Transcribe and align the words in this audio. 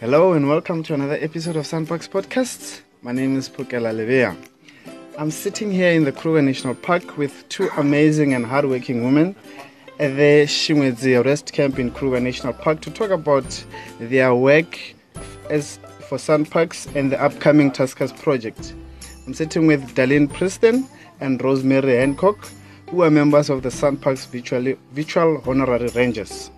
Hello 0.00 0.34
and 0.34 0.48
welcome 0.48 0.82
to 0.84 0.94
another 0.94 1.18
episode 1.20 1.56
of 1.56 1.64
SANParks 1.64 2.08
Podcasts. 2.08 2.82
My 3.02 3.12
name 3.12 3.36
is 3.36 3.48
Pukela 3.48 3.92
Levea. 3.92 4.36
I'm 5.18 5.30
sitting 5.30 5.72
here 5.72 5.90
in 5.92 6.04
the 6.04 6.12
Kruger 6.12 6.42
National 6.42 6.74
Park 6.74 7.16
with 7.16 7.48
two 7.48 7.68
amazing 7.76 8.34
and 8.34 8.46
hardworking 8.46 9.04
women 9.04 9.34
at 9.98 10.16
the 10.16 10.44
Shingwedzi 10.46 11.24
Rest 11.24 11.52
Camp 11.52 11.78
in 11.78 11.90
Kruger 11.90 12.20
National 12.20 12.52
Park 12.52 12.82
to 12.82 12.90
talk 12.90 13.10
about 13.10 13.64
their 13.98 14.34
work 14.34 14.78
as 15.50 15.78
for 16.08 16.18
SANParks 16.18 16.94
and 16.94 17.10
the 17.10 17.20
upcoming 17.20 17.72
Tuskers 17.72 18.16
project. 18.20 18.74
I'm 19.26 19.34
sitting 19.34 19.66
with 19.66 19.94
Dalene 19.96 20.32
Preston 20.32 20.86
and 21.20 21.42
Rosemary 21.42 21.96
Hancock, 21.96 22.48
who 22.90 23.02
are 23.02 23.10
members 23.10 23.50
of 23.50 23.62
the 23.62 23.70
SANParks 23.70 24.28
Virtual, 24.28 24.76
Virtual 24.92 25.42
Honorary 25.46 25.88
Rangers. 25.88 26.50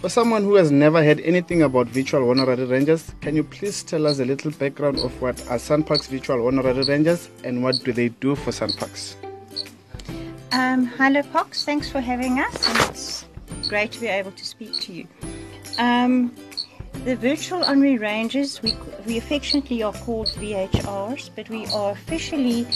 For 0.00 0.08
someone 0.08 0.44
who 0.44 0.54
has 0.54 0.70
never 0.70 1.04
heard 1.04 1.20
anything 1.20 1.60
about 1.60 1.88
Virtual 1.88 2.30
Honorary 2.30 2.64
Rangers, 2.64 3.12
can 3.20 3.36
you 3.36 3.44
please 3.44 3.82
tell 3.82 4.06
us 4.06 4.18
a 4.18 4.24
little 4.24 4.50
background 4.50 4.98
of 4.98 5.20
what 5.20 5.38
are 5.50 5.58
SANParks 5.58 6.08
Virtual 6.08 6.46
Honorary 6.46 6.84
Rangers 6.84 7.28
and 7.44 7.62
what 7.62 7.84
do 7.84 7.92
they 7.92 8.08
do 8.08 8.34
for 8.34 8.50
SANParks? 8.50 9.16
Um, 10.52 10.86
hello, 10.86 11.22
Pox. 11.24 11.66
Thanks 11.66 11.90
for 11.90 12.00
having 12.00 12.40
us, 12.40 12.66
and 12.66 12.90
it's 12.90 13.26
great 13.68 13.92
to 13.92 14.00
be 14.00 14.06
able 14.06 14.32
to 14.32 14.42
speak 14.42 14.72
to 14.80 14.92
you. 14.94 15.06
Um, 15.76 16.34
the 17.04 17.14
virtual 17.16 17.62
honorary 17.62 17.98
rangers, 17.98 18.62
we, 18.62 18.72
we 19.06 19.18
affectionately 19.18 19.82
are 19.82 19.92
called 19.92 20.28
VHRs, 20.28 21.28
but 21.36 21.50
we 21.50 21.66
are 21.66 21.92
officially 21.92 22.66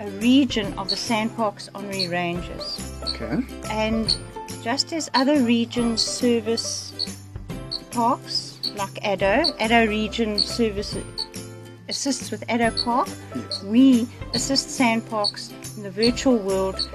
a 0.00 0.10
region 0.20 0.72
of 0.78 0.90
the 0.90 0.96
SANParks 0.96 1.68
Honorary 1.74 2.08
Rangers. 2.08 2.92
Okay. 3.14 3.42
And 3.70 4.16
just 4.62 4.92
as 4.92 5.10
other 5.14 5.40
regions 5.40 6.02
service 6.02 6.92
parks, 7.90 8.58
like 8.76 8.94
Addo, 9.04 9.56
Addo 9.58 9.88
region 9.88 10.38
service 10.38 10.96
assists 11.88 12.30
with 12.30 12.46
Addo 12.48 12.84
Park, 12.84 13.08
Yes. 13.34 13.62
we 13.64 14.08
assist 14.32 14.68
SANParks 14.68 15.52
in 15.76 15.82
the 15.82 15.90
virtual 15.90 16.36
world 16.38 16.88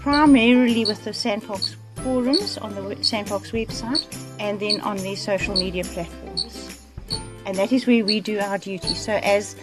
primarily 0.00 0.84
with 0.84 1.04
the 1.04 1.10
SANParks 1.10 1.76
forums 2.02 2.58
on 2.58 2.74
the 2.74 2.80
SANParks 2.96 3.52
website 3.52 4.04
and 4.40 4.58
then 4.58 4.80
on 4.80 4.96
their 4.96 5.14
social 5.16 5.54
media 5.54 5.84
platforms. 5.84 6.80
And 7.46 7.56
that 7.56 7.72
is 7.72 7.86
where 7.86 8.04
we 8.04 8.20
do 8.20 8.38
our 8.38 8.58
duty. 8.58 8.94
So 8.94 9.12
as 9.22 9.54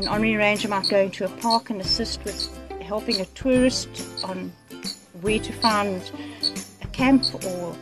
an 0.00 0.08
honorary 0.08 0.36
ranger 0.36 0.68
might 0.68 0.88
go 0.88 1.00
into 1.00 1.24
a 1.26 1.28
park 1.28 1.68
and 1.68 1.80
assist 1.80 2.24
with 2.24 2.48
helping 2.80 3.20
a 3.20 3.26
tourist 3.26 3.88
on 4.24 4.50
where 5.20 5.38
to 5.38 5.52
find 5.52 6.10
a 6.82 6.86
camp 6.86 7.22
or 7.44 7.76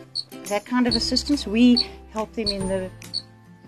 that 0.47 0.65
kind 0.65 0.85
of 0.85 0.95
assistance, 0.95 1.47
we 1.47 1.87
help 2.11 2.33
them 2.33 2.47
in 2.47 2.67
the 2.67 2.89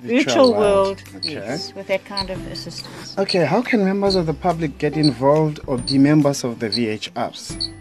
virtual, 0.01 0.53
world, 0.53 1.01
Okay. 1.15 1.33
yes, 1.33 1.73
with 1.75 1.87
that 1.87 2.03
kind 2.03 2.29
of 2.29 2.45
assistance. 2.47 3.17
Okay, 3.17 3.45
how 3.45 3.61
can 3.61 3.85
members 3.85 4.15
of 4.15 4.25
the 4.25 4.33
public 4.33 4.77
get 4.77 4.97
involved 4.97 5.59
or 5.67 5.77
be 5.77 5.97
members 5.97 6.43
of 6.43 6.59
the 6.59 6.69
VHRs? 6.69 7.71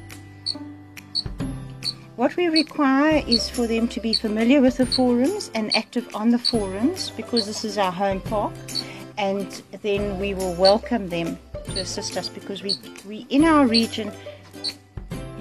What 2.15 2.37
we 2.37 2.49
require 2.49 3.25
is 3.27 3.49
for 3.49 3.67
them 3.67 3.89
to 3.89 3.99
be 3.99 4.13
familiar 4.13 4.61
with 4.61 4.77
the 4.77 4.87
forums 4.87 5.51
and 5.55 5.75
active 5.75 6.15
on 6.15 6.31
the 6.31 6.39
forums 6.39 7.11
because 7.17 7.47
this 7.47 7.65
is 7.65 7.79
our 7.79 7.91
home 7.91 8.21
park, 8.21 8.53
and 9.21 9.63
then 9.83 10.19
we 10.19 10.33
will 10.33 10.55
welcome 10.55 11.11
them 11.11 11.39
to 11.67 11.81
assist 11.81 12.17
us 12.17 12.29
because 12.29 12.63
we, 12.63 12.73
we 13.07 13.27
in 13.29 13.45
our 13.45 13.67
region 13.67 14.11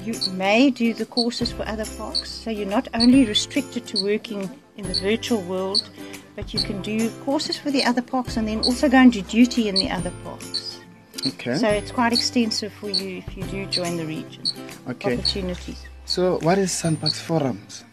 you 0.04 0.14
may 0.32 0.70
do 0.70 0.94
the 0.94 1.06
courses 1.06 1.52
for 1.52 1.68
other 1.68 1.86
parks, 1.98 2.30
so 2.30 2.50
you're 2.50 2.66
not 2.66 2.88
only 2.94 3.26
restricted 3.26 3.86
to 3.88 4.04
working 4.04 4.50
in 4.78 4.84
the 4.88 4.94
virtual 4.96 5.42
world, 5.42 5.90
but 6.36 6.54
you 6.54 6.60
can 6.60 6.82
do 6.82 7.10
courses 7.26 7.58
for 7.58 7.72
the 7.72 7.84
other 7.84 8.02
parks 8.02 8.38
and 8.38 8.48
then 8.48 8.60
also 8.60 8.90
go 8.90 8.98
and 8.98 9.14
do 9.14 9.22
duty 9.22 9.70
in 9.70 9.76
the 9.76 9.90
other 9.90 10.12
parks. 10.24 10.80
Okay. 11.28 11.56
So 11.56 11.68
it's 11.68 11.92
quite 11.92 12.14
extensive 12.14 12.72
for 12.74 12.90
you 12.90 13.18
if 13.18 13.38
you 13.38 13.44
do 13.44 13.66
join 13.66 13.98
the 13.98 14.06
region. 14.06 14.44
Okay. 14.88 15.14
Opportunities. 15.14 15.86
So, 16.06 16.40
what 16.40 16.58
is 16.58 16.72
SANParks 16.72 17.20
Forums? 17.20 17.84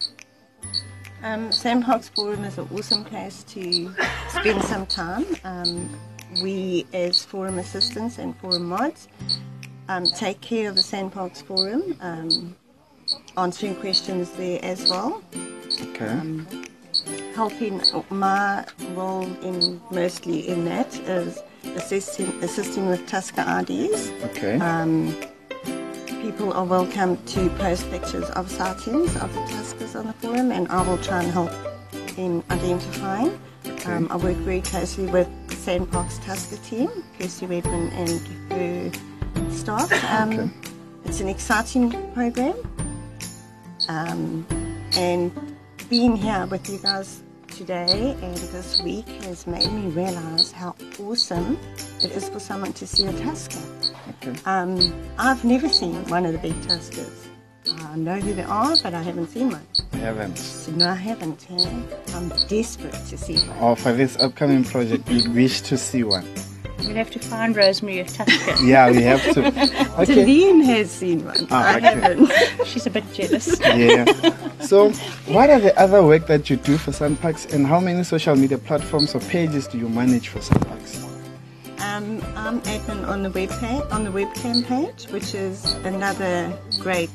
Um, 1.27 1.51
SANParks 1.51 2.09
Forum 2.15 2.45
is 2.45 2.57
an 2.57 2.69
awesome 2.73 3.05
place 3.05 3.43
to 3.49 3.93
spend 4.29 4.63
some 4.63 4.87
time. 4.87 5.27
Um, 5.43 5.99
we, 6.41 6.87
as 6.93 7.25
forum 7.25 7.59
assistants 7.59 8.19
and 8.19 8.37
forum 8.37 8.67
mods, 8.67 9.09
um, 9.89 10.07
take 10.07 10.41
care 10.41 10.69
of 10.69 10.77
the 10.77 10.83
SANParks 10.83 11.43
Forum, 11.43 11.97
um, 12.01 12.55
answering 13.37 13.75
questions 13.75 14.31
there 14.35 14.61
as 14.63 14.89
well. 14.89 15.21
Okay. 15.89 16.07
Um, 16.07 16.47
helping 17.35 17.83
my 18.09 18.65
role 18.93 19.25
in 19.43 19.81
mostly 19.91 20.47
in 20.47 20.65
that 20.67 20.97
is 21.09 21.43
assisting 21.75 22.29
assisting 22.41 22.87
with 22.87 23.05
Tusker 23.09 23.43
IDs. 23.43 24.11
okay. 24.27 24.61
People 26.27 26.53
are 26.55 26.65
welcome 26.65 27.17
to 27.27 27.49
post 27.51 27.89
pictures 27.89 28.29
of 28.31 28.51
sightings 28.51 29.15
of 29.19 29.33
the 29.33 29.41
tuskers 29.43 29.95
on 29.95 30.09
the 30.09 30.13
forum, 30.15 30.51
and 30.51 30.67
I 30.67 30.83
will 30.83 30.99
try 30.99 31.23
and 31.23 31.31
help 31.31 31.53
in 32.19 32.43
identifying. 32.51 33.39
Um, 33.85 34.09
I 34.11 34.17
work 34.17 34.35
very 34.39 34.61
closely 34.61 35.07
with 35.07 35.29
the 35.47 35.55
SANParks 35.55 36.21
Tusker 36.25 36.57
team, 36.65 36.91
Kirsty 37.17 37.47
Redmond 37.47 37.93
and 37.93 38.21
her 38.51 39.53
staff. 39.53 39.89
Um, 40.11 40.33
Okay. 40.33 40.51
It's 41.05 41.21
an 41.21 41.29
exciting 41.29 41.93
program, 42.13 42.57
um, 43.89 44.45
and 44.97 45.31
being 45.89 46.17
here 46.17 46.45
with 46.51 46.69
you 46.69 46.79
guys 46.79 47.23
today 47.57 48.15
and 48.23 48.37
this 48.37 48.83
week 48.83 49.09
has 49.25 49.47
made 49.47 49.71
me 49.73 49.87
realize 49.89 50.53
how 50.53 50.75
awesome 51.01 51.59
it 52.03 52.11
is 52.13 52.29
for 52.29 52.39
someone 52.39 52.71
to 52.75 52.87
see 52.87 53.07
a 53.07 53.13
tusker. 53.15 53.59
okay. 54.23 54.39
Um, 54.45 54.93
I've 55.19 55.43
never 55.43 55.67
seen 55.71 55.95
one 56.09 56.27
of 56.27 56.33
the 56.33 56.39
big 56.39 56.53
tuskers. 56.63 57.29
I 57.67 57.97
know 57.97 58.17
who 58.17 58.35
they 58.35 58.43
are, 58.43 58.77
but 58.83 58.93
I 58.93 59.03
haven't 59.03 59.29
seen 59.29 59.51
one. 59.51 59.67
I 59.95 59.97
haven't. 59.97 60.69
No, 60.77 60.91
I 60.91 60.95
haven't. 60.95 61.47
eh? 61.51 61.83
I'm 62.15 62.29
desperate 62.47 62.93
to 62.93 63.17
see 63.17 63.39
one. 63.39 63.59
Or 63.59 63.75
for 63.75 63.93
this 63.95 64.17
upcoming 64.19 64.63
project, 64.63 65.09
you'd 65.09 65.35
wish 65.35 65.63
to 65.63 65.79
see 65.79 66.05
one. 66.05 66.27
We'll 66.87 66.97
have 66.97 67.11
to 67.11 67.19
find 67.19 67.57
Rosemary 67.57 68.01
a 68.01 68.05
tusker. 68.05 68.65
Yeah, 68.65 68.91
we 68.91 69.03
have 69.03 69.23
to. 69.35 69.47
Okay. 69.97 70.05
Celine 70.15 70.61
has 70.63 70.91
seen 70.91 71.25
one. 71.25 71.47
Ah, 71.51 71.73
I 71.75 71.77
okay. 71.79 71.87
haven't. 72.01 72.33
She's 72.67 72.87
a 72.87 72.91
bit 72.91 73.05
jealous. 73.15 73.59
Yeah. 73.61 74.05
So, 74.61 74.91
what 75.27 75.49
are 75.51 75.59
the 75.61 75.77
other 75.81 76.03
work 76.05 76.27
that 76.27 76.51
you 76.51 76.57
do 76.57 76.77
for 76.77 76.91
SANParks, 76.91 77.53
and 77.53 77.67
how 77.67 77.81
many 77.81 78.05
social 78.05 78.37
media 78.37 78.59
platforms 78.59 79.15
or 79.15 79.21
pages 79.21 79.67
do 79.67 79.79
you 79.79 79.89
manage 79.89 80.29
for 80.29 80.41
SANParks? 80.41 81.03
Um, 81.81 82.23
I'm 82.37 82.61
admin 82.63 83.07
on 83.09 83.23
the 83.23 83.31
web 83.31 83.49
page, 83.59 83.83
on 83.91 84.05
the 84.05 84.11
webcam 84.11 84.65
page, 84.67 85.07
which 85.11 85.35
is 85.35 85.65
another 85.85 86.53
great 86.81 87.11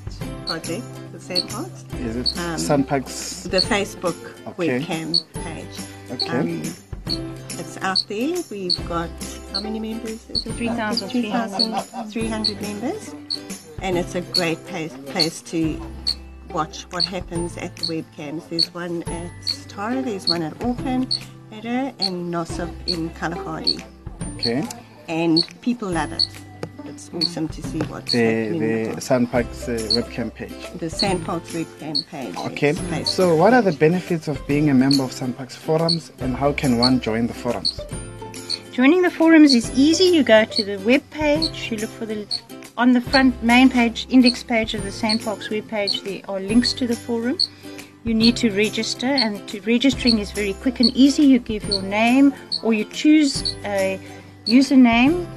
project 0.47 0.83
for 1.11 1.19
SANParks. 1.19 1.99
Is 1.99 2.15
it 2.33 2.39
Um, 2.39 2.57
SANParks? 2.57 3.49
The 3.49 3.59
Facebook 3.59 4.17
Okay. 4.47 4.79
webcam 4.79 5.21
page. 5.33 5.75
Okay. 6.11 6.29
Um, 6.29 6.63
it's 7.59 7.77
out 7.81 8.03
there. 8.07 8.41
We've 8.49 8.89
got 8.89 9.09
how 9.53 9.59
many 9.59 9.79
members? 9.79 10.29
Is 10.29 10.45
it 10.45 10.53
3,300. 10.53 11.09
3,300 11.83 12.61
members, 12.61 13.15
and 13.81 13.97
it's 13.97 14.15
a 14.15 14.21
great 14.21 14.63
place, 14.67 14.93
place 15.07 15.41
to 15.43 15.79
watch 16.49 16.83
what 16.91 17.03
happens 17.03 17.57
at 17.57 17.75
the 17.77 17.83
webcams. 17.85 18.47
There's 18.49 18.73
one 18.73 19.03
at 19.03 19.31
Tara, 19.69 20.01
there's 20.01 20.27
one 20.27 20.41
at 20.43 20.53
Auckland, 20.63 21.17
Edda, 21.51 21.93
and 21.99 22.33
Nossob 22.33 22.71
in 22.87 23.09
Kalahari, 23.11 23.77
Okay. 24.35 24.63
and 25.07 25.45
people 25.61 25.89
love 25.89 26.11
it. 26.11 26.27
It's 26.85 27.09
awesome 27.13 27.47
to 27.49 27.61
see 27.63 27.79
what's 27.83 28.11
The 28.11 28.17
happening. 28.19 28.59
the 28.95 29.01
SANParks 29.01 29.69
uh, 29.69 30.01
webcam 30.01 30.33
page. 30.33 30.51
the 30.77 30.87
SANParks 30.87 31.51
webcam 31.53 32.05
page. 32.07 32.35
Okay. 32.37 32.69
It's 32.99 33.09
So, 33.11 33.35
what 33.35 33.53
are 33.53 33.61
the 33.61 33.71
benefits 33.71 34.27
of 34.27 34.45
being 34.47 34.69
a 34.69 34.73
member 34.73 35.03
of 35.03 35.11
SANParks 35.11 35.55
forums, 35.55 36.11
and 36.19 36.35
how 36.35 36.51
can 36.51 36.77
one 36.77 36.99
join 36.99 37.27
the 37.27 37.33
forums? 37.33 37.79
Joining 38.71 39.01
the 39.01 39.11
forums 39.11 39.53
is 39.53 39.69
easy. 39.77 40.05
You 40.05 40.23
go 40.23 40.45
to 40.45 40.63
the 40.63 40.77
web 40.77 41.03
page, 41.09 41.69
you 41.69 41.75
look 41.75 41.89
for 41.89 42.05
the 42.05 42.25
on 42.77 42.93
the 42.93 43.01
front 43.01 43.43
main 43.43 43.69
page, 43.69 44.07
index 44.09 44.43
page 44.43 44.73
of 44.73 44.83
the 44.83 44.91
SANParks 44.91 45.51
web 45.51 45.67
page. 45.67 46.01
There 46.03 46.21
are 46.29 46.39
links 46.39 46.71
to 46.73 46.87
the 46.87 46.95
forum. 46.95 47.37
You 48.05 48.13
need 48.13 48.37
to 48.37 48.49
register, 48.49 49.07
and 49.07 49.45
to 49.49 49.59
registering 49.61 50.19
is 50.19 50.31
very 50.31 50.53
quick 50.53 50.79
and 50.79 50.89
easy. 50.95 51.23
You 51.23 51.39
give 51.39 51.65
your 51.65 51.81
name, 51.81 52.33
or 52.63 52.73
you 52.73 52.85
choose 52.85 53.57
a 53.65 53.99
username, 54.45 55.27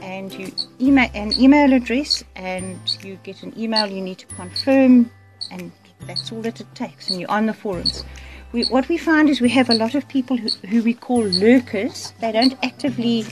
and 0.00 0.32
you 0.32 0.50
email 0.80 1.10
an 1.12 1.38
email 1.38 1.74
address, 1.74 2.24
and 2.34 2.78
you 3.04 3.18
get 3.24 3.42
an 3.42 3.52
email. 3.58 3.88
You 3.88 4.00
need 4.00 4.18
to 4.20 4.26
confirm, 4.36 5.10
and 5.50 5.70
that's 6.06 6.32
all 6.32 6.40
that 6.40 6.62
it 6.62 6.74
takes. 6.74 7.10
And 7.10 7.20
you're 7.20 7.30
on 7.30 7.44
the 7.44 7.52
forums. 7.52 8.04
We, 8.52 8.64
what 8.64 8.88
we 8.88 8.98
find 8.98 9.28
is 9.28 9.40
we 9.40 9.48
have 9.50 9.70
a 9.70 9.74
lot 9.74 9.94
of 9.94 10.08
people 10.08 10.36
who, 10.36 10.48
who 10.66 10.82
we 10.82 10.94
call 10.94 11.22
lurkers. 11.22 12.12
They 12.20 12.32
don't 12.32 12.54
actively 12.64 13.24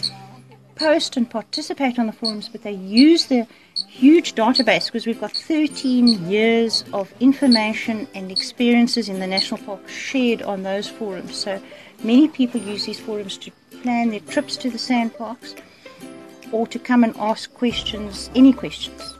post 0.77 1.17
and 1.17 1.29
participate 1.29 1.99
on 1.99 2.07
the 2.07 2.13
forums, 2.13 2.49
but 2.49 2.63
they 2.63 2.73
use 2.73 3.27
the 3.27 3.47
huge 3.89 4.37
database 4.37 4.87
because 4.87 5.07
we've 5.07 5.21
got 5.21 5.33
13 5.33 6.31
years 6.31 6.85
of 6.93 7.13
information 7.19 8.07
and 8.15 8.31
experiences 8.31 9.09
in 9.09 9.19
the 9.19 9.27
national 9.27 9.61
park 9.63 9.89
shared 9.89 10.43
on 10.43 10.63
those 10.63 10.89
forums. 10.89 11.35
So 11.35 11.61
many 12.05 12.29
people 12.29 12.61
use 12.61 12.87
these 12.87 13.01
forums 13.01 13.37
to 13.39 13.51
plan 13.83 14.11
their 14.11 14.21
trips 14.21 14.57
to 14.59 14.71
the 14.71 14.79
SANParks 14.79 15.61
or 16.53 16.67
to 16.69 16.79
come 16.79 17.03
and 17.03 17.15
ask 17.19 17.53
questions, 17.55 18.31
any 18.37 18.53
questions. 18.53 19.17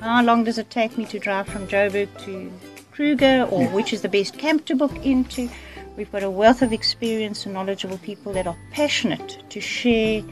How 0.00 0.22
long 0.22 0.44
does 0.44 0.56
it 0.56 0.70
take 0.70 0.96
me 0.96 1.04
to 1.06 1.18
drive 1.18 1.46
from 1.46 1.68
Joburg 1.68 2.08
to 2.24 2.50
Kruger, 2.92 3.48
or 3.50 3.66
which 3.68 3.92
is 3.92 4.02
the 4.02 4.08
best 4.08 4.38
camp 4.38 4.66
to 4.66 4.76
book 4.76 4.94
into? 5.04 5.48
We've 5.96 6.10
got 6.12 6.22
a 6.22 6.30
wealth 6.30 6.62
of 6.62 6.72
experience 6.72 7.44
and 7.46 7.54
knowledgeable 7.54 7.98
people 7.98 8.32
that 8.34 8.46
are 8.46 8.56
passionate 8.70 9.42
to 9.50 9.60
share 9.60 10.22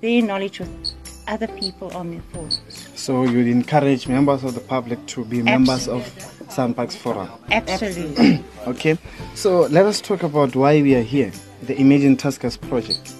their 0.00 0.22
knowledge 0.22 0.60
with 0.60 0.92
other 1.28 1.46
people 1.48 1.94
on 1.96 2.10
their 2.10 2.22
forums. 2.32 2.60
So 2.94 3.24
you'd 3.24 3.46
encourage 3.46 4.08
members 4.08 4.42
of 4.44 4.54
the 4.54 4.60
public 4.60 5.04
to 5.06 5.24
be 5.24 5.42
members 5.42 5.86
of 5.88 6.02
SANParks 6.48 6.96
Forum. 6.96 7.28
Absolutely. 7.50 8.44
Okay, 8.66 8.98
so 9.34 9.60
let 9.62 9.86
us 9.86 9.98
talk 9.98 10.24
about 10.24 10.54
why 10.54 10.82
we 10.82 10.94
are 10.94 11.02
here, 11.02 11.32
the 11.62 11.80
Emerging 11.80 12.18
Tuskers 12.18 12.60
project. 12.60 13.14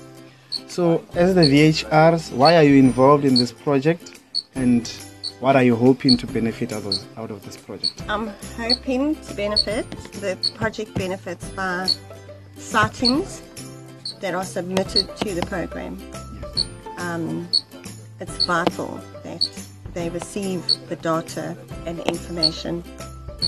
So, 0.66 1.02
as 1.14 1.34
the 1.34 1.40
VHRs, 1.40 2.32
why 2.32 2.56
are 2.56 2.62
you 2.62 2.74
involved 2.74 3.24
in 3.24 3.34
this 3.36 3.50
project 3.50 4.20
and 4.54 4.86
what 5.40 5.54
are 5.54 5.62
you 5.62 5.76
hoping 5.76 6.16
to 6.16 6.26
benefit 6.26 6.72
out 6.72 6.84
of, 6.84 7.18
out 7.18 7.30
of 7.30 7.44
this 7.44 7.56
project? 7.56 7.92
I'm 8.08 8.28
hoping 8.56 9.14
to 9.14 9.34
benefit, 9.34 9.88
the 10.20 10.36
project 10.56 10.94
benefits 10.94 11.48
by 11.50 11.88
sightings 12.56 13.42
that 14.20 14.34
are 14.34 14.44
submitted 14.44 15.16
to 15.16 15.34
the 15.34 15.46
program. 15.46 15.98
Um, 16.96 17.48
it's 18.20 18.44
vital 18.46 19.00
that 19.22 19.48
they 19.94 20.10
receive 20.10 20.64
the 20.88 20.96
data 20.96 21.56
and 21.86 22.00
information 22.00 22.82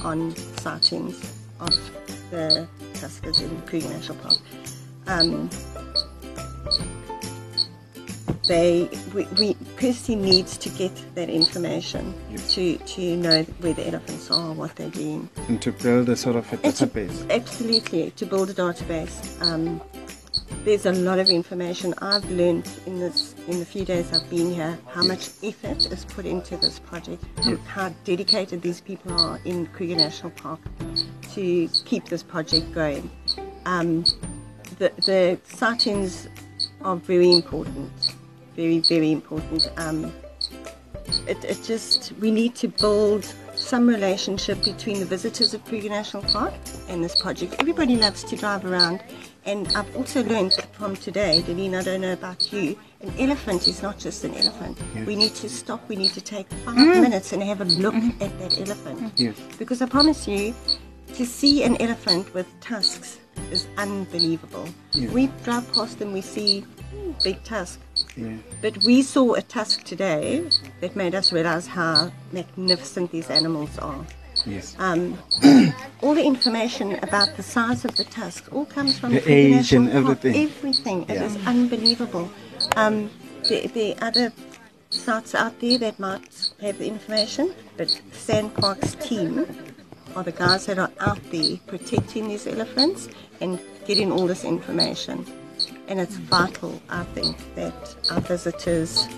on 0.04 0.34
sightings 0.58 1.36
of 1.58 1.70
the 2.30 2.68
tuskers 2.94 3.42
in 3.42 3.60
Kruger 3.62 3.88
National 3.88 4.18
Park. 4.18 4.36
Um, 5.08 5.50
they, 8.50 8.90
we, 9.14 9.24
we, 9.38 9.56
Kirsty 9.76 10.16
needs 10.16 10.58
to 10.58 10.68
get 10.70 10.90
that 11.14 11.30
information 11.30 12.12
to, 12.48 12.76
to 12.78 13.16
know 13.16 13.44
where 13.60 13.72
the 13.74 13.86
elephants 13.86 14.28
are, 14.28 14.52
what 14.52 14.74
they're 14.74 14.90
doing. 14.90 15.30
And 15.46 15.62
to 15.62 15.70
build 15.70 16.08
a 16.08 16.16
sort 16.16 16.34
of 16.34 16.52
a 16.52 16.58
And 16.66 16.74
to- 16.74 16.86
database. 16.88 17.30
absolutely, 17.30 18.10
to 18.10 18.26
build 18.26 18.50
a 18.50 18.54
database. 18.54 19.40
Um, 19.40 19.80
there's 20.64 20.84
a 20.86 20.92
lot 20.92 21.20
of 21.20 21.28
information 21.30 21.94
I've 21.98 22.28
learned 22.28 22.68
in 22.86 22.98
this 22.98 23.36
in 23.46 23.60
the 23.60 23.64
few 23.64 23.84
days 23.84 24.12
I've 24.12 24.28
been 24.28 24.52
here. 24.52 24.76
How 24.88 25.04
much 25.04 25.30
effort 25.44 25.86
is 25.86 26.04
put 26.04 26.26
into 26.26 26.56
this 26.56 26.80
project, 26.80 27.22
and 27.44 27.56
how 27.60 27.90
dedicated 28.04 28.62
these 28.62 28.80
people 28.80 29.12
are 29.12 29.38
in 29.44 29.66
Kruger 29.68 29.94
National 29.94 30.30
Park 30.32 30.58
to 31.34 31.68
keep 31.84 32.06
this 32.06 32.24
project 32.24 32.72
going. 32.72 33.08
Um, 33.64 34.04
the 34.78 34.90
the 35.06 35.38
sightings 35.44 36.28
are 36.82 36.96
very 36.96 37.30
important, 37.30 37.90
very 38.56 38.80
very 38.80 39.12
important. 39.12 39.70
Um, 39.76 40.12
it, 41.26 41.44
it 41.44 41.62
just 41.64 42.12
we 42.20 42.30
need 42.30 42.54
to 42.56 42.68
build 42.68 43.24
some 43.54 43.86
relationship 43.88 44.62
between 44.64 45.00
the 45.00 45.04
visitors 45.04 45.54
of 45.54 45.64
Kruger 45.64 45.88
National 45.88 46.22
Park 46.22 46.54
and 46.88 47.04
this 47.04 47.20
project. 47.20 47.56
Everybody 47.58 47.96
loves 47.96 48.24
to 48.24 48.36
drive 48.36 48.64
around, 48.64 49.02
and 49.44 49.68
I've 49.76 49.94
also 49.96 50.22
learned 50.24 50.54
from 50.72 50.96
today, 50.96 51.42
Devine, 51.42 51.74
I 51.74 51.82
don't 51.82 52.00
know 52.00 52.12
about 52.12 52.52
you, 52.52 52.78
an 53.00 53.12
elephant 53.18 53.66
is 53.68 53.82
not 53.82 53.98
just 53.98 54.24
an 54.24 54.34
elephant. 54.34 54.78
We 55.06 55.16
need 55.16 55.34
to 55.36 55.48
stop. 55.48 55.86
We 55.88 55.96
need 55.96 56.12
to 56.12 56.20
take 56.20 56.50
five 56.64 56.76
minutes 56.76 57.32
and 57.32 57.42
have 57.42 57.60
a 57.60 57.64
look 57.64 57.94
at 57.94 58.38
that 58.38 58.58
elephant. 58.58 59.12
Yes. 59.16 59.36
Because 59.58 59.82
I 59.82 59.86
promise 59.86 60.26
you, 60.28 60.54
to 61.14 61.26
see 61.26 61.64
an 61.64 61.80
elephant 61.82 62.32
with 62.34 62.46
tusks 62.60 63.18
is 63.50 63.66
unbelievable. 63.76 64.68
Yeah. 64.92 65.10
We 65.10 65.26
drive 65.44 65.70
past 65.72 65.98
them, 65.98 66.12
we 66.12 66.20
see 66.20 66.64
mm, 66.94 67.22
big 67.24 67.42
tusks. 67.42 67.78
Yeah. 68.16 68.36
But 68.60 68.78
we 68.84 69.02
saw 69.02 69.34
a 69.34 69.42
tusk 69.42 69.84
today 69.84 70.48
that 70.80 70.96
made 70.96 71.14
us 71.14 71.32
realize 71.32 71.66
how 71.66 72.12
magnificent 72.32 73.10
these 73.12 73.30
animals 73.30 73.78
are. 73.78 74.04
Yes. 74.46 74.74
Um, 74.78 75.18
all 76.02 76.14
the 76.14 76.24
information 76.24 76.98
about 77.02 77.36
the 77.36 77.42
size 77.42 77.84
of 77.84 77.94
the 77.96 78.04
tusk 78.04 78.48
all 78.52 78.64
comes 78.64 78.98
from 78.98 79.12
The 79.14 79.20
Kruger 79.20 79.34
age 79.58 79.72
and 79.72 79.90
Park. 79.90 80.04
everything. 80.04 80.34
Everything. 80.48 81.02
It 81.02 81.14
Yeah. 81.14 81.24
is 81.24 81.36
unbelievable. 81.46 82.30
Um, 82.76 83.10
the, 83.48 83.66
the 83.68 83.96
other 84.02 84.32
sites 84.90 85.34
out 85.34 85.60
there 85.60 85.78
that 85.78 85.98
might 85.98 86.50
have 86.60 86.78
the 86.78 86.86
information, 86.88 87.54
but 87.76 87.88
SANParks 88.12 89.00
team 89.00 89.46
are 90.16 90.24
the 90.24 90.32
guys 90.32 90.66
that 90.66 90.78
are 90.78 90.90
out 91.00 91.20
there 91.30 91.56
protecting 91.66 92.28
these 92.28 92.46
elephants 92.46 93.08
and 93.40 93.60
getting 93.86 94.10
all 94.10 94.26
this 94.26 94.44
information. 94.44 95.24
And 95.90 96.00
it's 96.00 96.16
vital, 96.16 96.80
I 96.88 97.02
think, 97.02 97.36
that 97.56 97.96
our 98.12 98.20
visitors 98.20 99.08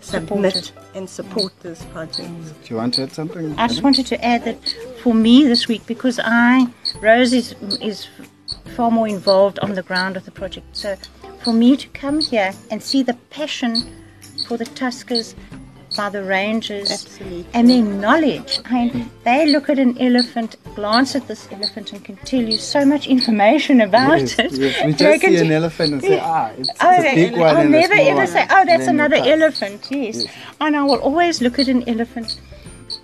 Support 0.00 0.28
submit 0.28 0.56
it. 0.56 0.72
and 0.94 1.08
support 1.08 1.52
this 1.60 1.84
project. 1.92 2.30
Do 2.64 2.70
you 2.70 2.76
want 2.76 2.94
to 2.94 3.02
add 3.02 3.12
something? 3.12 3.54
I 3.58 3.68
just 3.68 3.82
wanted 3.82 4.06
to 4.06 4.24
add 4.24 4.44
that 4.46 4.74
for 5.02 5.12
me 5.12 5.44
this 5.44 5.68
week, 5.68 5.86
because 5.86 6.18
I, 6.24 6.66
Rose 7.02 7.34
is, 7.34 7.54
is 7.82 8.08
far 8.74 8.90
more 8.90 9.06
involved 9.06 9.58
on 9.58 9.74
the 9.74 9.82
ground 9.82 10.14
with 10.14 10.24
the 10.24 10.30
project. 10.30 10.74
So 10.74 10.96
for 11.44 11.52
me 11.52 11.76
to 11.76 11.88
come 11.88 12.20
here 12.20 12.54
and 12.70 12.82
see 12.82 13.02
the 13.02 13.14
passion 13.28 13.76
for 14.48 14.56
the 14.56 14.64
Tuskers 14.64 15.34
by 15.96 16.08
the 16.08 16.22
rangers 16.22 16.90
Absolutely. 16.90 17.46
and 17.52 17.68
their 17.68 17.82
knowledge. 17.82 18.60
I 18.64 18.86
mean, 18.88 19.10
they 19.24 19.46
look 19.46 19.68
at 19.68 19.78
an 19.78 19.98
elephant, 19.98 20.56
glance 20.74 21.14
at 21.16 21.26
this 21.26 21.48
elephant, 21.50 21.92
and 21.92 22.04
can 22.04 22.16
tell 22.18 22.42
you 22.42 22.58
so 22.58 22.84
much 22.84 23.06
information 23.06 23.80
about 23.80 24.20
Yes, 24.20 24.38
it. 24.38 24.52
yes. 24.52 24.84
We 24.84 24.92
just 25.04 25.20
see 25.22 25.36
an 25.38 25.52
elephant 25.52 25.92
and 25.94 26.02
say, 26.02 26.18
ah, 26.20 26.50
it's, 26.56 26.68
it's 26.68 26.78
Oh, 26.82 26.90
a 26.90 27.14
big 27.14 27.32
one 27.36 27.42
I'll 27.42 27.56
and 27.62 27.70
never 27.72 27.94
ever 27.94 28.26
say, 28.26 28.46
oh, 28.50 28.64
that's 28.64 28.86
another 28.86 29.16
elephant. 29.16 29.88
Yes. 29.90 30.26
and 30.60 30.76
I 30.76 30.82
will 30.84 31.00
always 31.00 31.40
look 31.42 31.58
at 31.58 31.68
an 31.68 31.88
elephant 31.88 32.40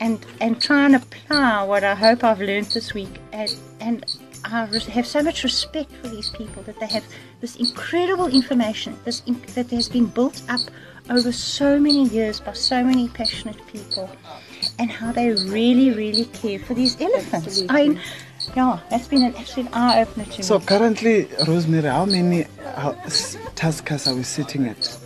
and 0.01 0.19
and 0.41 0.61
try 0.61 0.85
and 0.85 0.97
apply 0.97 1.63
what 1.63 1.83
I 1.85 1.95
hope 1.95 2.23
I've 2.25 2.41
learned 2.41 2.67
this 2.67 2.93
week. 2.95 3.15
And 3.33 3.55
and 3.81 4.05
I 4.45 4.67
have 4.91 5.07
so 5.07 5.23
much 5.23 5.43
respect 5.43 5.91
for 6.01 6.09
these 6.09 6.31
people 6.31 6.63
that 6.65 6.79
they 6.79 6.87
have 6.87 7.05
this 7.41 7.57
incredible 7.57 8.27
information, 8.29 8.97
this 9.05 9.23
in- 9.27 9.41
that 9.55 9.71
has 9.71 9.89
been 9.89 10.07
built 10.07 10.41
up 10.49 10.61
over 11.11 11.33
so 11.33 11.79
many 11.79 12.09
years 12.09 12.41
by 12.41 12.53
so 12.53 12.83
many 12.83 13.09
passionate 13.09 13.65
people, 13.67 14.09
and 14.79 14.91
how 14.91 15.13
they 15.13 15.31
really, 15.31 15.91
really 15.93 16.25
care 16.27 16.59
for 16.59 16.75
these 16.75 17.01
elephants. 17.01 17.63
I 17.69 17.89
mean, 17.89 18.01
yeah, 18.57 18.81
that's 18.91 19.09
been 19.09 19.23
an 19.23 19.35
absolute 19.37 19.71
eye 19.73 20.03
opener 20.03 20.25
to 20.25 20.39
me. 20.39 20.43
So 20.43 20.61
currently, 20.61 21.29
Rosemary, 21.47 21.89
how 21.89 22.05
many 22.05 22.45
uh, 22.77 22.93
s- 23.05 23.37
tuskers 23.55 24.11
are 24.11 24.15
we 24.15 24.23
sitting 24.23 24.67
at? 24.67 24.99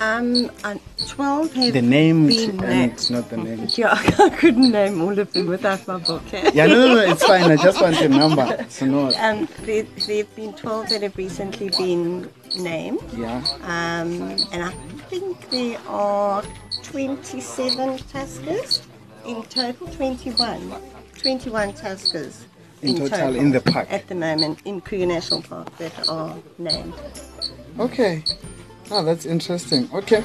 Um, 0.00 0.50
and 0.64 0.80
12 1.06 1.52
have 1.52 1.72
The 1.74 1.80
names 1.82 2.36
been 2.46 2.56
named. 2.56 3.08
not 3.12 3.30
the 3.30 3.36
names. 3.36 3.78
Yeah, 3.82 3.92
I 4.18 4.30
couldn't 4.30 4.72
name 4.72 5.00
all 5.00 5.16
of 5.16 5.32
them 5.32 5.46
without 5.46 5.86
my 5.86 5.98
book. 5.98 6.24
eh? 6.34 6.50
Yeah, 6.52 6.66
no, 6.66 6.88
no, 6.88 6.94
no, 6.94 7.00
it's 7.02 7.22
fine. 7.24 7.44
I 7.52 7.54
just 7.56 7.80
want 7.80 7.96
the 7.98 8.08
number. 8.08 8.66
So 8.68 8.86
no, 8.86 9.12
Um, 9.20 9.46
there, 9.60 9.84
there 10.08 10.16
have 10.24 10.34
been 10.34 10.54
12 10.54 10.88
that 10.88 11.02
have 11.02 11.16
recently 11.16 11.68
been 11.70 12.28
named. 12.58 12.98
yeah. 13.16 13.44
Um, 13.62 14.36
and 14.52 14.64
I 14.64 14.72
think 15.18 15.50
there 15.50 15.78
are 15.88 16.42
27 16.82 17.98
tuskers 17.98 18.80
in 19.26 19.42
total, 19.42 19.86
21. 19.88 20.72
21 21.18 21.72
tuskers. 21.74 22.44
In 22.80 22.96
total 22.96 23.36
in 23.36 23.50
the 23.52 23.60
park. 23.60 23.88
At 23.90 24.08
the 24.08 24.14
moment 24.14 24.60
in 24.64 24.80
Kruger 24.80 25.04
National 25.04 25.42
Park 25.42 25.76
that 25.76 26.08
are 26.08 26.36
named. 26.56 26.94
Okay. 27.78 28.24
Oh, 28.90 29.04
that's 29.04 29.26
interesting. 29.26 29.86
Okay. 29.92 30.24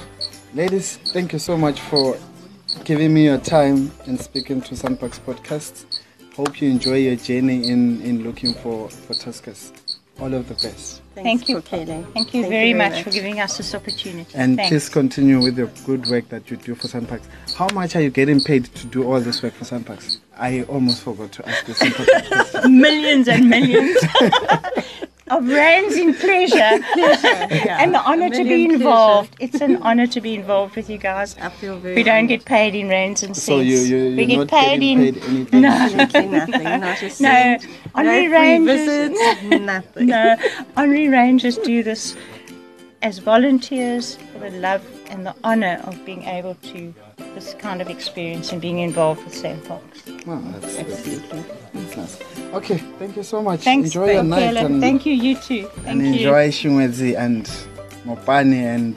Ladies, 0.53 0.95
thank 1.11 1.33
you 1.33 1.39
so 1.39 1.57
much 1.57 1.81
for 1.81 2.17
giving 2.85 3.13
me 3.13 3.25
your 3.25 3.39
time 3.39 3.91
and 4.05 4.17
speaking 4.19 4.61
to 4.61 4.73
SANParks 4.73 5.19
Podcast. 5.19 5.99
Hope 6.33 6.61
you 6.61 6.69
enjoy 6.69 6.95
your 6.95 7.17
journey 7.17 7.67
in, 7.67 8.01
in 8.01 8.23
looking 8.23 8.53
for, 8.53 8.89
for 8.89 9.13
tuskers. 9.13 9.73
All 10.19 10.33
of 10.33 10.47
the 10.47 10.55
best. 10.55 11.01
Thanks 11.13 11.43
Thank 11.45 11.49
you. 11.49 11.61
for 11.61 11.67
Kelly. 11.67 12.05
Thank 12.13 12.33
you 12.33 12.47
very 12.47 12.73
much 12.73 13.03
for 13.03 13.11
giving 13.11 13.39
us 13.39 13.57
this 13.57 13.73
opportunity. 13.75 14.31
And 14.35 14.55
Thanks. 14.57 14.69
please 14.69 14.89
continue 14.89 15.39
with 15.41 15.55
the 15.55 15.65
good 15.85 16.07
work 16.07 16.29
that 16.29 16.49
you 16.49 16.57
do 16.57 16.75
for 16.75 16.87
SANParks. 16.87 17.25
How 17.55 17.67
much 17.73 17.95
are 17.95 18.01
you 18.01 18.09
getting 18.09 18.39
paid 18.41 18.65
to 18.65 18.87
do 18.87 19.03
all 19.03 19.19
this 19.19 19.41
work 19.43 19.53
for 19.53 19.65
SANParks? 19.65 20.17
I 20.37 20.63
almost 20.63 21.01
forgot 21.01 21.31
to 21.33 21.47
ask 21.49 21.65
this 21.65 21.81
important 21.81 22.25
question. 22.31 22.79
millions 22.81 23.27
and 23.27 23.49
millions 23.49 23.97
of 25.29 25.47
rands 25.47 25.95
in 25.95 26.13
pleasure 26.13 26.57
and 27.81 27.93
the 27.93 28.01
honor 28.05 28.29
to 28.29 28.43
be 28.43 28.49
million 28.49 28.71
involved. 28.71 29.35
It's 29.39 29.61
an 29.61 29.77
honor 29.83 30.07
to 30.07 30.21
be 30.21 30.35
involved 30.35 30.75
with 30.75 30.89
you 30.89 30.97
guys. 30.97 31.35
I 31.39 31.49
feel 31.49 31.77
very 31.79 31.95
We 31.95 32.03
don't 32.03 32.15
honoured. 32.15 32.27
get 32.29 32.45
paid 32.45 32.75
in 32.75 32.89
rands 32.89 33.23
and 33.23 33.35
cents. 33.35 33.45
So 33.45 33.59
you, 33.59 33.77
you, 33.79 34.15
we 34.15 34.23
you're 34.23 34.27
get 34.27 34.37
not 34.37 34.47
paid 34.47 34.83
in 34.83 34.99
paid 35.13 35.23
anything? 35.23 35.65
Absolutely 35.65 36.27
nothing. 36.39 36.63
Not 36.63 37.01
a 37.01 37.05
no 37.05 37.09
cent. 37.09 37.67
honorary 37.95 38.27
no 38.27 38.33
rangers. 38.33 38.85
visits. 38.87 39.43
Nothing. 39.61 40.07
No 40.07 40.35
honorary 40.75 41.07
rangers 41.09 41.57
do 41.57 41.83
this 41.83 42.15
as 43.01 43.19
volunteers 43.19 44.17
for 44.33 44.39
the 44.49 44.51
love 44.59 44.83
and 45.09 45.25
the 45.25 45.35
honor 45.43 45.81
of 45.85 46.03
being 46.05 46.23
able 46.23 46.55
to 46.55 46.93
this 47.35 47.53
kind 47.55 47.81
of 47.81 47.89
experience 47.89 48.51
and 48.51 48.61
being 48.61 48.79
involved 48.79 49.23
with 49.23 49.33
SANParks. 49.33 50.25
Well, 50.25 50.39
that's, 50.59 50.75
that's, 50.77 51.03
that's 51.73 51.97
nice. 51.97 52.21
Okay, 52.53 52.77
thank 52.99 53.15
you 53.15 53.23
so 53.23 53.41
much. 53.41 53.61
Thanks, 53.61 53.89
enjoy 53.89 54.13
your 54.13 54.23
night 54.23 54.55
Bukela. 54.55 54.65
and, 54.65 54.81
Thank 54.81 55.05
you, 55.05 55.13
you 55.13 55.35
too. 55.35 55.67
Thank 55.67 55.87
and 55.87 56.01
you. 56.01 56.13
enjoy 56.13 56.49
Shingwedzi 56.49 57.17
and 57.17 57.45
Mopani 58.05 58.63
and 58.63 58.95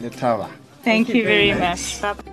Letaba. 0.00 0.50
Thank, 0.82 1.08
you 1.08 1.16
you 1.16 1.24
very 1.24 1.52
very 1.52 1.60
much. 1.60 2.00
Bye. 2.02 2.32